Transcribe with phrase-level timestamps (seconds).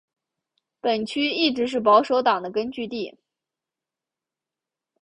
[0.79, 3.19] 本区一直是保守党的根据地。